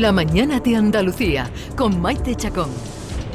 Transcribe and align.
La 0.00 0.10
mañana 0.10 0.58
de 0.58 0.74
Andalucía 0.74 1.50
con 1.76 2.00
Maite 2.00 2.34
Chacón. 2.34 2.70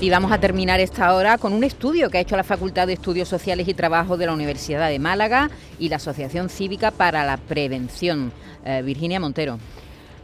Y 0.02 0.09
vamos 0.09 0.32
a 0.32 0.40
terminar 0.40 0.80
esta 0.80 1.14
hora 1.14 1.37
con 1.37 1.53
un 1.53 1.64
estudio 1.64 2.10
que 2.10 2.17
ha 2.17 2.22
hecho 2.22 2.35
la 2.35 2.44
Facultad 2.44 2.87
de 2.87 2.94
Estudios 2.94 3.28
Sociales 3.28 3.67
y 3.67 3.76
Trabajo 3.76 4.17
de 4.17 4.26
la 4.26 4.33
Universidad 4.33 4.90
de 4.90 4.98
Málaga 4.98 5.51
y 5.78 5.90
la 5.90 5.98
Asociación 5.98 6.50
Cívica 6.50 6.90
para 6.90 7.24
la 7.25 7.38
Prevención. 7.38 8.32
Eh, 8.66 8.82
Virginia 8.84 9.20
Montero. 9.20 9.60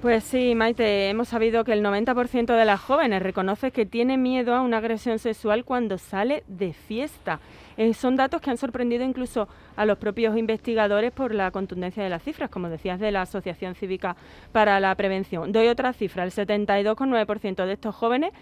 Pues 0.04 0.26
sí, 0.26 0.54
Maite, 0.54 1.10
hemos 1.10 1.30
sabido 1.30 1.64
que 1.64 1.72
el 1.72 1.82
90% 1.82 2.58
de 2.58 2.66
las 2.66 2.82
jóvenes 2.82 3.24
reconoce 3.24 3.72
que 3.72 3.86
tiene 3.86 4.18
miedo 4.18 4.54
a 4.54 4.60
una 4.60 4.80
agresión 4.80 5.18
sexual 5.18 5.64
cuando 5.64 5.98
sale 5.98 6.44
de 6.50 6.74
fiesta. 6.74 7.40
Eh, 7.78 7.94
son 7.94 8.18
datos 8.18 8.42
que 8.42 8.50
han 8.50 8.58
sorprendido 8.58 9.06
incluso 9.06 9.48
a 9.78 9.86
los 9.86 9.98
propios 9.98 10.36
investigadores 10.38 11.14
por 11.14 11.34
la 11.34 11.52
contundencia 11.52 12.04
de 12.04 12.10
las 12.10 12.22
cifras, 12.22 12.50
como 12.50 12.68
decías, 12.68 13.00
de 13.00 13.14
la 13.14 13.22
Asociación 13.22 13.76
Cívica 13.76 14.18
para 14.52 14.78
la 14.82 14.94
Prevención. 14.96 15.54
Doy 15.54 15.70
otra 15.70 15.94
cifra, 15.94 16.26
el 16.26 16.32
72,9% 16.32 17.66
de 17.66 17.72
estos 17.72 17.96
jóvenes 17.96 18.34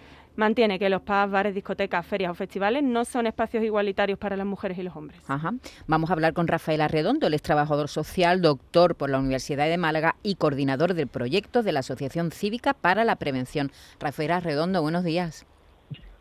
mantiene 0.41 0.79
que 0.79 0.89
los 0.89 1.03
pubs, 1.03 1.29
bares, 1.29 1.53
discotecas, 1.53 2.03
ferias 2.03 2.31
o 2.31 2.33
festivales 2.33 2.81
no 2.81 3.05
son 3.05 3.27
espacios 3.27 3.63
igualitarios 3.63 4.17
para 4.17 4.35
las 4.35 4.47
mujeres 4.47 4.75
y 4.79 4.81
los 4.81 4.95
hombres. 4.95 5.21
Ajá. 5.27 5.53
Vamos 5.85 6.09
a 6.09 6.13
hablar 6.13 6.33
con 6.33 6.47
Rafael 6.47 6.81
Arredondo, 6.81 7.27
él 7.27 7.35
es 7.35 7.43
trabajador 7.43 7.89
social, 7.89 8.41
doctor 8.41 8.95
por 8.95 9.11
la 9.11 9.19
Universidad 9.19 9.67
de 9.67 9.77
Málaga 9.77 10.15
y 10.23 10.35
coordinador 10.35 10.95
del 10.95 11.07
proyecto 11.07 11.61
de 11.61 11.73
la 11.73 11.81
Asociación 11.81 12.31
Cívica 12.31 12.73
para 12.73 13.05
la 13.05 13.17
Prevención. 13.17 13.71
Rafael 13.99 14.31
Arredondo, 14.31 14.81
buenos 14.81 15.03
días. 15.03 15.45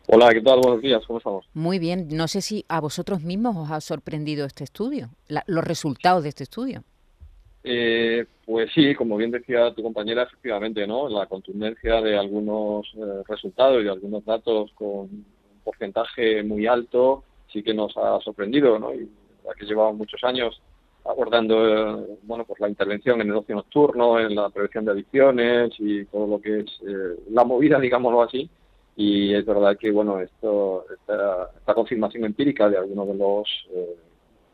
Hola, 0.05 0.29
¿qué 0.33 0.41
tal? 0.41 0.59
Buenos 0.61 0.81
días, 0.83 1.01
¿cómo 1.07 1.17
estamos? 1.17 1.45
Muy 1.55 1.79
bien, 1.79 2.07
no 2.11 2.27
sé 2.27 2.41
si 2.41 2.63
a 2.67 2.79
vosotros 2.79 3.23
mismos 3.23 3.55
os 3.57 3.71
ha 3.71 3.81
sorprendido 3.81 4.45
este 4.45 4.63
estudio, 4.63 5.09
los 5.47 5.63
resultados 5.63 6.21
de 6.21 6.29
este 6.29 6.43
estudio. 6.43 6.83
Eh, 7.63 8.25
pues 8.45 8.71
sí, 8.73 8.95
como 8.95 9.17
bien 9.17 9.31
decía 9.31 9.73
tu 9.73 9.83
compañera, 9.83 10.23
efectivamente, 10.23 10.87
¿no? 10.87 11.07
La 11.09 11.27
contundencia 11.27 12.01
de 12.01 12.17
algunos 12.17 12.87
eh, 12.95 13.23
resultados 13.27 13.83
y 13.83 13.87
algunos 13.87 14.25
datos 14.25 14.71
con 14.73 14.87
un 14.87 15.25
porcentaje 15.63 16.41
muy 16.43 16.65
alto 16.65 17.23
sí 17.53 17.61
que 17.61 17.73
nos 17.73 17.95
ha 17.97 18.19
sorprendido, 18.21 18.79
¿no? 18.79 18.93
Y 18.93 19.07
la 19.45 19.53
que 19.53 19.65
llevamos 19.65 19.95
muchos 19.95 20.23
años 20.23 20.59
abordando, 21.05 21.67
eh, 21.67 22.17
bueno, 22.23 22.45
pues 22.45 22.59
la 22.59 22.69
intervención 22.69 23.21
en 23.21 23.29
el 23.29 23.35
ocio 23.35 23.55
nocturno, 23.55 24.19
en 24.19 24.33
la 24.35 24.49
prevención 24.49 24.85
de 24.85 24.91
adicciones 24.91 25.71
y 25.77 26.05
todo 26.05 26.27
lo 26.27 26.41
que 26.41 26.61
es 26.61 26.81
la 27.29 27.43
movida, 27.43 27.79
digámoslo 27.79 28.23
así. 28.23 28.49
Y 28.95 29.33
es 29.33 29.45
verdad 29.45 29.77
que, 29.77 29.91
bueno, 29.91 30.19
esto, 30.19 30.85
esta, 30.93 31.51
esta 31.57 31.73
confirmación 31.73 32.25
empírica 32.25 32.69
de 32.69 32.77
algunos 32.77 33.07
de 33.07 33.15
los 33.15 33.47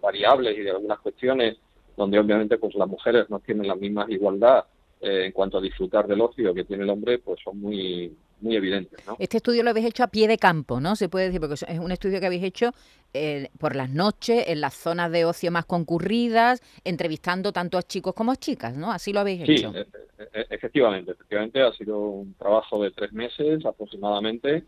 variables 0.01 0.57
y 0.57 0.61
de 0.61 0.71
algunas 0.71 0.99
cuestiones 0.99 1.57
donde 1.97 2.19
obviamente 2.19 2.57
pues 2.57 2.75
las 2.75 2.87
mujeres 2.87 3.29
no 3.29 3.39
tienen 3.39 3.67
la 3.67 3.75
misma 3.75 4.05
igualdad 4.07 4.65
eh, 5.01 5.25
en 5.25 5.31
cuanto 5.33 5.57
a 5.57 5.61
disfrutar 5.61 6.07
del 6.07 6.21
ocio 6.21 6.53
que 6.53 6.63
tiene 6.63 6.83
el 6.83 6.89
hombre, 6.89 7.19
pues 7.19 7.41
son 7.43 7.59
muy 7.59 8.15
muy 8.39 8.55
evidentes. 8.55 9.05
¿no? 9.07 9.15
Este 9.19 9.37
estudio 9.37 9.63
lo 9.63 9.71
habéis 9.71 9.87
hecho 9.87 10.03
a 10.03 10.07
pie 10.07 10.27
de 10.27 10.37
campo, 10.37 10.79
¿no? 10.79 10.95
Se 10.95 11.09
puede 11.09 11.25
decir, 11.25 11.39
porque 11.39 11.55
es 11.55 11.79
un 11.79 11.91
estudio 11.91 12.19
que 12.19 12.27
habéis 12.27 12.43
hecho 12.43 12.71
eh, 13.13 13.49
por 13.57 13.75
las 13.75 13.89
noches, 13.89 14.45
en 14.47 14.61
las 14.61 14.75
zonas 14.75 15.11
de 15.11 15.25
ocio 15.25 15.51
más 15.51 15.65
concurridas, 15.65 16.61
entrevistando 16.83 17.51
tanto 17.51 17.79
a 17.79 17.81
chicos 17.81 18.13
como 18.13 18.31
a 18.31 18.35
chicas, 18.35 18.75
¿no? 18.75 18.91
Así 18.91 19.11
lo 19.11 19.21
habéis 19.21 19.41
hecho. 19.41 19.71
Sí, 19.71 19.79
e, 19.79 20.39
e, 20.39 20.45
efectivamente, 20.51 21.11
efectivamente 21.13 21.61
ha 21.61 21.71
sido 21.73 21.97
un 21.99 22.33
trabajo 22.35 22.83
de 22.83 22.91
tres 22.91 23.11
meses 23.11 23.65
aproximadamente 23.65 24.63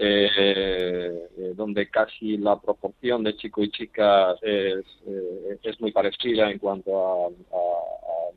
eh, 0.00 1.28
eh, 1.36 1.52
donde 1.56 1.90
casi 1.90 2.36
la 2.36 2.60
proporción 2.60 3.24
de 3.24 3.36
chicos 3.36 3.64
y 3.64 3.70
chicas 3.70 4.38
es, 4.42 4.84
eh, 5.08 5.58
es 5.60 5.80
muy 5.80 5.90
parecida 5.90 6.48
en 6.48 6.60
cuanto 6.60 7.26
al 7.26 7.34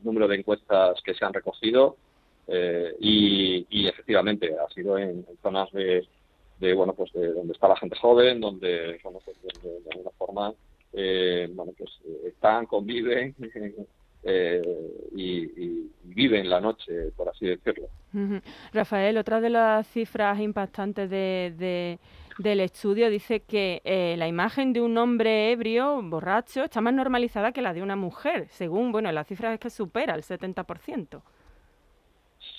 número 0.02 0.26
de 0.26 0.38
encuestas 0.38 1.00
que 1.04 1.14
se 1.14 1.24
han 1.24 1.32
recogido 1.32 1.96
eh, 2.48 2.96
y, 2.98 3.86
efectivamente 3.86 4.52
ha 4.58 4.68
sido 4.74 4.98
en, 4.98 5.24
zonas 5.40 5.70
de, 5.70 6.04
bueno 6.74 6.94
pues 6.94 7.12
de 7.12 7.32
donde 7.32 7.52
está 7.52 7.68
la 7.68 7.76
gente 7.76 7.96
joven 7.96 8.40
donde 8.40 8.98
pues 9.02 9.36
de, 9.42 9.90
alguna 9.92 10.10
forma 10.18 10.54
bueno 10.92 11.72
pues 11.78 11.90
están 12.26 12.66
conviven 12.66 13.36
eh, 14.22 14.62
y, 15.14 15.90
viven 16.04 16.50
la 16.50 16.60
noche, 16.60 17.10
por 17.16 17.28
así 17.30 17.46
decirlo. 17.46 17.88
Rafael, 18.72 19.16
otra 19.16 19.40
de 19.40 19.48
las 19.48 19.86
cifras 19.86 20.38
impactantes 20.40 21.08
de, 21.08 21.98
del 22.38 22.60
estudio 22.60 23.08
dice 23.08 23.40
que 23.40 23.80
eh, 23.84 24.14
la 24.18 24.28
imagen 24.28 24.74
de 24.74 24.82
un 24.82 24.98
hombre 24.98 25.52
ebrio, 25.52 26.02
borracho, 26.02 26.64
está 26.64 26.82
más 26.82 26.92
normalizada 26.92 27.52
que 27.52 27.62
la 27.62 27.72
de 27.72 27.82
una 27.82 27.96
mujer, 27.96 28.48
según, 28.50 28.92
bueno, 28.92 29.10
la 29.10 29.24
cifra 29.24 29.54
es 29.54 29.60
que 29.60 29.70
supera 29.70 30.14
el 30.14 30.22
70%. 30.22 31.22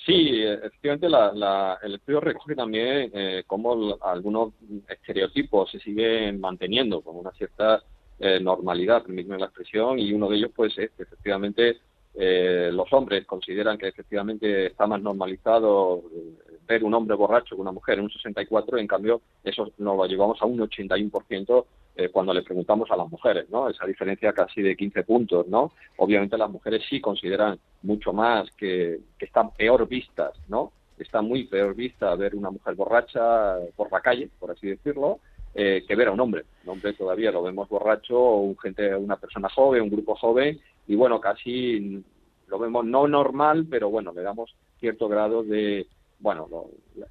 Sí, 0.04 0.42
efectivamente 0.42 1.08
la, 1.08 1.78
el 1.82 1.94
estudio 1.94 2.20
recoge 2.20 2.54
también 2.54 3.10
eh, 3.14 3.44
cómo 3.46 3.96
algunos 4.02 4.52
estereotipos 4.88 5.70
se 5.70 5.78
siguen 5.78 6.40
manteniendo 6.40 7.00
con 7.00 7.16
una 7.16 7.30
cierta 7.32 7.82
eh, 8.24 8.40
normalidad, 8.40 9.02
permíteme 9.02 9.38
la 9.38 9.46
expresión, 9.46 9.98
y 9.98 10.12
uno 10.12 10.28
de 10.28 10.36
ellos 10.36 10.50
pues 10.54 10.76
es 10.78 10.90
que 10.92 11.02
efectivamente 11.02 11.78
eh, 12.16 12.70
los 12.72 12.92
hombres 12.92 13.26
consideran 13.26 13.76
que 13.76 13.88
efectivamente 13.88 14.66
está 14.66 14.86
más 14.86 15.02
normalizado 15.02 16.04
eh, 16.14 16.34
ver 16.66 16.84
un 16.84 16.94
hombre 16.94 17.16
borracho 17.16 17.56
que 17.56 17.60
una 17.60 17.72
mujer 17.72 17.98
en 17.98 18.04
un 18.04 18.10
64, 18.10 18.78
en 18.78 18.86
cambio 18.86 19.20
eso 19.42 19.72
nos 19.78 19.96
lo 19.96 20.06
llevamos 20.06 20.40
a 20.40 20.46
un 20.46 20.58
81% 20.58 21.64
eh, 21.96 22.08
cuando 22.10 22.32
le 22.32 22.42
preguntamos 22.42 22.90
a 22.90 22.96
las 22.96 23.10
mujeres, 23.10 23.50
¿no? 23.50 23.68
Esa 23.68 23.84
diferencia 23.86 24.32
casi 24.32 24.62
de 24.62 24.76
15 24.76 25.02
puntos, 25.02 25.48
¿no? 25.48 25.72
Obviamente 25.96 26.38
las 26.38 26.50
mujeres 26.50 26.82
sí 26.88 27.00
consideran 27.00 27.58
mucho 27.82 28.12
más 28.12 28.48
que, 28.52 29.00
que 29.18 29.26
están 29.26 29.50
peor 29.52 29.86
vistas, 29.88 30.32
¿no? 30.48 30.72
Está 30.98 31.20
muy 31.20 31.44
peor 31.44 31.74
vista 31.74 32.14
ver 32.14 32.36
una 32.36 32.50
mujer 32.50 32.76
borracha 32.76 33.56
por 33.74 33.90
la 33.90 34.00
calle, 34.00 34.30
por 34.38 34.52
así 34.52 34.68
decirlo, 34.68 35.18
eh, 35.54 35.84
que 35.86 35.94
ver 35.94 36.08
a 36.08 36.12
un 36.12 36.20
hombre. 36.20 36.44
Un 36.64 36.70
hombre 36.70 36.92
todavía 36.94 37.30
lo 37.30 37.42
vemos 37.42 37.68
borracho, 37.68 38.18
o 38.18 38.40
un 38.40 38.58
gente, 38.58 38.94
una 38.94 39.16
persona 39.16 39.48
joven, 39.48 39.82
un 39.82 39.90
grupo 39.90 40.14
joven, 40.14 40.60
y 40.86 40.94
bueno, 40.94 41.20
casi 41.20 42.02
lo 42.48 42.58
vemos 42.58 42.84
no 42.84 43.08
normal, 43.08 43.66
pero 43.70 43.88
bueno, 43.90 44.12
le 44.12 44.22
damos 44.22 44.54
cierto 44.78 45.08
grado 45.08 45.42
de, 45.42 45.86
bueno, 46.18 46.48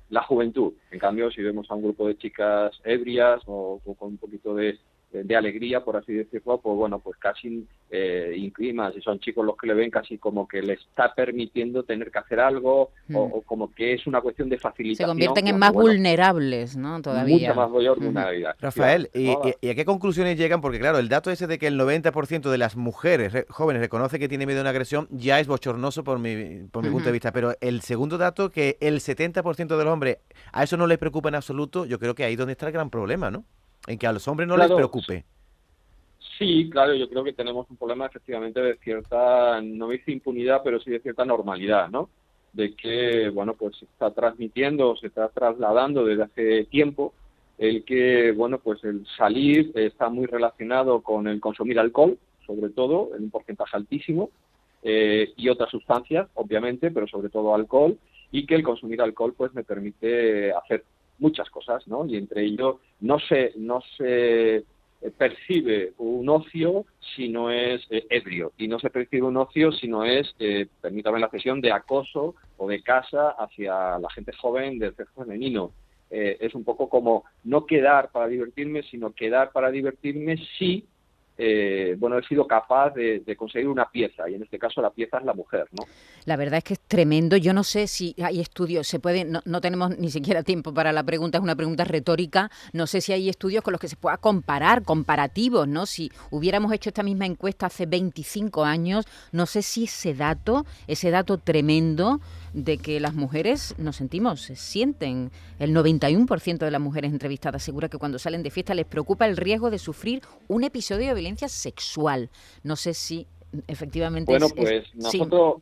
la, 0.09 0.23
juventud. 0.23 0.73
En 0.91 0.99
cambio, 0.99 1.31
si 1.31 1.41
vemos 1.41 1.69
a 1.69 1.75
un 1.75 1.83
grupo 1.83 2.07
de 2.07 2.17
chicas 2.17 2.79
ebrias 2.83 3.41
o 3.45 3.79
con 3.97 4.09
un 4.09 4.17
poquito 4.17 4.55
de 4.55 4.77
de 5.13 5.35
alegría, 5.35 5.83
por 5.83 5.97
así 5.97 6.13
decirlo, 6.13 6.59
pues 6.59 6.75
bueno, 6.75 6.99
pues 6.99 7.17
casi 7.17 7.65
eh, 7.91 8.51
si 8.57 9.01
son 9.01 9.19
chicos 9.19 9.45
los 9.45 9.55
que 9.55 9.67
le 9.67 9.75
ven 9.75 9.91
casi 9.91 10.17
como 10.17 10.47
que 10.47 10.61
le 10.61 10.73
está 10.73 11.13
permitiendo 11.13 11.83
tener 11.83 12.09
que 12.09 12.19
hacer 12.19 12.39
algo 12.39 12.89
o, 13.13 13.27
hmm. 13.27 13.41
como 13.45 13.71
que 13.71 13.93
es 13.93 14.07
una 14.07 14.21
cuestión 14.21 14.49
de 14.49 14.57
facilitación. 14.57 15.07
Se 15.07 15.11
convierten 15.11 15.47
en 15.47 15.59
más 15.59 15.73
vulnerables, 15.73 16.75
¿no? 16.75 17.01
Todavía. 17.01 17.49
Mucha 17.49 17.53
más 17.53 17.69
vulnerabilidad. 17.69 18.55
Rafael, 18.59 19.09
¿y, 19.13 19.29
a 19.31 19.75
qué 19.75 19.85
conclusiones 19.85 20.37
llegan? 20.37 20.61
Porque 20.61 20.79
claro, 20.79 20.97
el 20.97 21.09
dato 21.09 21.29
ese 21.29 21.45
de 21.45 21.59
que 21.59 21.67
el 21.67 21.79
90% 21.79 22.49
de 22.49 22.57
las 22.57 22.75
mujeres 22.75 23.45
jóvenes 23.49 23.81
reconoce 23.81 24.17
que 24.17 24.27
tiene 24.27 24.45
miedo 24.45 24.59
a 24.59 24.63
una 24.63 24.71
agresión 24.71 25.07
ya 25.11 25.39
es 25.39 25.47
bochornoso 25.47 26.03
por 26.03 26.19
mi, 26.19 26.63
por 26.71 26.83
mi 26.83 26.89
punto 26.89 27.05
de 27.05 27.11
vista, 27.11 27.31
pero 27.31 27.53
el 27.61 27.81
segundo 27.81 28.17
dato, 28.17 28.49
que 28.49 28.77
el 28.79 28.99
70% 28.99 29.77
de 29.77 29.83
los 29.83 29.93
hombres 29.93 30.17
a 30.51 30.63
eso 30.63 30.77
no 30.77 30.87
les 30.87 30.97
preocupa 30.97 31.29
en 31.29 31.35
absoluto, 31.35 31.85
yo 31.85 31.99
creo 31.99 32.15
que 32.15 32.23
ahí 32.23 32.33
es 32.33 32.39
donde 32.39 32.53
está 32.53 32.67
el 32.67 32.73
gran 32.73 32.89
problema, 32.89 33.29
¿no? 33.29 33.45
En 33.87 33.97
que 33.97 34.07
a 34.07 34.13
los 34.13 34.27
hombres 34.27 34.47
no 34.47 34.57
les 34.57 34.71
preocupe. 34.71 35.25
Sí, 36.37 36.69
claro, 36.69 36.93
yo 36.95 37.07
creo 37.09 37.23
que 37.23 37.33
tenemos 37.33 37.69
un 37.69 37.77
problema 37.77 38.07
efectivamente 38.07 38.59
de 38.59 38.77
cierta, 38.77 39.61
no 39.61 39.89
dice 39.89 40.11
impunidad, 40.11 40.61
pero 40.63 40.79
sí 40.79 40.89
de 40.89 40.99
cierta 40.99 41.25
normalidad, 41.25 41.89
¿no? 41.89 42.09
De 42.53 42.75
que, 42.75 43.29
bueno, 43.29 43.53
pues 43.53 43.77
se 43.77 43.85
está 43.85 44.11
transmitiendo, 44.11 44.95
se 44.95 45.07
está 45.07 45.29
trasladando 45.29 46.05
desde 46.05 46.23
hace 46.23 46.63
tiempo 46.65 47.13
el 47.57 47.83
que, 47.83 48.31
bueno, 48.31 48.59
pues 48.59 48.83
el 48.83 49.05
salir 49.17 49.71
está 49.75 50.09
muy 50.09 50.25
relacionado 50.25 51.01
con 51.01 51.27
el 51.27 51.39
consumir 51.39 51.79
alcohol, 51.79 52.17
sobre 52.45 52.69
todo, 52.69 53.11
en 53.15 53.23
un 53.23 53.29
porcentaje 53.29 53.77
altísimo, 53.77 54.31
eh, 54.81 55.31
y 55.37 55.49
otras 55.49 55.69
sustancias, 55.69 56.27
obviamente, 56.33 56.91
pero 56.91 57.07
sobre 57.07 57.29
todo 57.29 57.53
alcohol, 57.53 57.97
y 58.31 58.45
que 58.45 58.55
el 58.55 58.63
consumir 58.63 59.01
alcohol, 59.01 59.33
pues 59.37 59.53
me 59.53 59.63
permite 59.63 60.51
hacer 60.51 60.83
muchas 61.19 61.49
cosas, 61.49 61.87
¿no? 61.87 62.05
Y 62.05 62.17
entre 62.17 62.43
ellos 62.43 62.77
no 62.99 63.19
se, 63.19 63.53
no 63.55 63.81
se 63.97 64.63
eh, 65.03 65.11
percibe 65.17 65.93
un 65.97 66.29
ocio 66.29 66.85
si 67.15 67.27
no 67.27 67.51
es 67.51 67.85
eh, 67.89 68.05
ebrio 68.09 68.53
y 68.57 68.69
no 68.69 68.79
se 68.79 68.89
percibe 68.89 69.27
un 69.27 69.35
ocio 69.35 69.71
si 69.73 69.87
no 69.87 70.05
es, 70.05 70.33
eh, 70.39 70.67
permítame 70.81 71.19
la 71.19 71.25
expresión, 71.25 71.59
de 71.59 71.73
acoso 71.73 72.35
o 72.57 72.67
de 72.69 72.81
casa 72.81 73.31
hacia 73.31 73.99
la 73.99 74.09
gente 74.11 74.31
joven 74.33 74.79
del 74.79 74.95
sexo 74.95 75.23
femenino. 75.23 75.71
es 76.09 76.53
un 76.53 76.63
poco 76.63 76.89
como 76.89 77.23
no 77.43 77.65
quedar 77.65 78.11
para 78.11 78.27
divertirme, 78.27 78.83
sino 78.83 79.13
quedar 79.13 79.51
para 79.51 79.71
divertirme 79.71 80.37
si 80.59 80.85
eh, 81.37 81.95
bueno, 81.97 82.19
he 82.19 82.23
sido 82.23 82.45
capaz 82.45 82.91
de, 82.91 83.23
conseguir 83.37 83.67
una 83.67 83.89
pieza 83.89 84.29
y 84.29 84.35
en 84.35 84.43
este 84.43 84.59
caso 84.59 84.81
la 84.81 84.91
pieza 84.91 85.17
es 85.17 85.25
la 85.25 85.33
mujer, 85.33 85.67
¿no? 85.71 85.85
La 86.25 86.37
verdad 86.37 86.59
es 86.59 86.63
que 86.63 86.73
es 86.73 86.79
tremendo. 86.79 87.37
Yo 87.37 87.53
no 87.53 87.63
sé 87.63 87.87
si 87.87 88.15
hay 88.23 88.39
estudios, 88.39 88.87
se 88.87 88.99
puede, 88.99 89.25
no, 89.25 89.61
tenemos 89.61 89.97
ni 89.97 90.11
siquiera 90.11 90.43
tiempo 90.43 90.73
para 90.73 90.91
la 90.91 91.03
pregunta, 91.03 91.39
es 91.39 91.43
una 91.43 91.55
pregunta 91.55 91.83
retórica. 91.83 92.51
No 92.71 92.87
sé 92.87 93.01
si 93.01 93.13
hay 93.13 93.29
estudios 93.29 93.63
con 93.63 93.71
los 93.71 93.81
que 93.81 93.87
se 93.87 93.95
pueda 93.95 94.17
comparar, 94.17 94.83
comparativos, 94.83 95.67
¿no? 95.67 95.85
Si 95.85 96.11
hubiéramos 96.29 96.71
hecho 96.71 96.89
esta 96.89 97.03
misma 97.03 97.25
encuesta 97.25 97.65
hace 97.65 97.85
25 97.85 98.63
años, 98.63 99.05
no 99.31 99.45
sé 99.45 99.63
si 99.63 99.85
ese 99.85 100.13
dato, 100.13 100.65
ese 100.87 101.09
dato 101.09 101.37
tremendo, 101.39 102.21
de 102.53 102.77
que 102.77 102.99
las 102.99 103.15
mujeres 103.15 103.75
nos 103.77 103.97
sentimos, 103.97 104.41
se 104.41 104.55
sienten. 104.55 105.31
El 105.59 105.75
91% 105.75 106.57
de 106.59 106.71
las 106.71 106.81
mujeres 106.81 107.11
entrevistadas 107.11 107.63
asegura 107.63 107.89
que 107.89 107.97
cuando 107.97 108.19
salen 108.19 108.43
de 108.43 108.51
fiesta 108.51 108.73
les 108.73 108.85
preocupa 108.85 109.25
el 109.25 109.37
riesgo 109.37 109.69
de 109.69 109.79
sufrir 109.79 110.21
un 110.47 110.63
episodio 110.63 111.07
de 111.07 111.13
violencia 111.15 111.49
sexual. 111.49 112.29
No 112.63 112.75
sé 112.75 112.93
si 112.93 113.27
efectivamente 113.67 114.31
bueno, 114.31 114.49
pues 114.49 114.85
nosotros... 114.93 115.55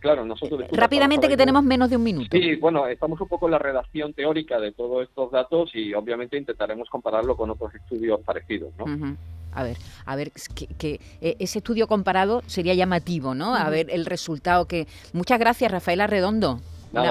Claro, 0.00 0.24
nosotros... 0.24 0.62
Rápidamente 0.72 1.28
que 1.28 1.36
tenemos 1.36 1.62
menos 1.62 1.90
de 1.90 1.96
un 1.96 2.02
minuto. 2.02 2.28
Sí, 2.32 2.56
bueno, 2.56 2.86
estamos 2.86 3.20
un 3.20 3.28
poco 3.28 3.46
en 3.46 3.52
la 3.52 3.58
redacción 3.58 4.14
teórica 4.14 4.58
de 4.58 4.72
todos 4.72 5.06
estos 5.06 5.30
datos 5.30 5.70
y 5.74 5.92
obviamente 5.94 6.38
intentaremos 6.38 6.88
compararlo 6.88 7.36
con 7.36 7.50
otros 7.50 7.74
estudios 7.74 8.20
parecidos, 8.22 8.72
¿no? 8.78 9.16
A 9.52 9.62
ver, 9.62 9.76
a 10.06 10.16
ver, 10.16 10.32
que, 10.78 11.00
eh, 11.20 11.36
ese 11.38 11.58
estudio 11.58 11.86
comparado 11.86 12.42
sería 12.46 12.72
llamativo, 12.74 13.34
¿no? 13.34 13.54
A 13.54 13.68
ver 13.68 13.90
el 13.90 14.06
resultado 14.06 14.66
que... 14.66 14.86
Muchas 15.12 15.38
gracias, 15.38 15.70
Rafaela 15.70 16.06
Redondo. 16.06 16.60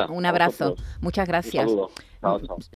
un 0.10 0.26
abrazo. 0.26 0.76
Muchas 1.02 1.28
gracias. 1.28 1.70